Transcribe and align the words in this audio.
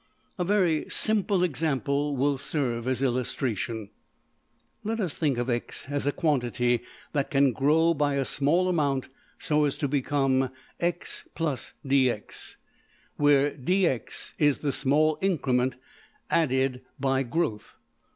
A 0.39 0.43
very 0.43 0.89
simple 0.89 1.43
example 1.43 2.15
will 2.15 2.39
serve 2.39 2.87
as 2.87 3.03
illustration. 3.03 3.91
Let 4.83 4.99
us 4.99 5.15
think 5.15 5.37
of 5.37 5.47
$x$ 5.47 5.85
as 5.89 6.07
a 6.07 6.11
quantity 6.11 6.81
that 7.11 7.29
can 7.29 7.51
grow 7.53 7.93
by 7.93 8.15
a 8.15 8.25
small 8.25 8.67
amount 8.67 9.09
so 9.37 9.63
as 9.65 9.77
to 9.77 9.87
become 9.87 10.49
$x 10.79 11.25
+ 11.29 11.37
dx$, 11.37 12.55
where 13.17 13.51
$dx$~is 13.51 14.57
the 14.57 14.71
small 14.71 15.19
increment 15.21 15.75
added 16.31 16.81
by 16.99 17.21
growth. 17.21 17.75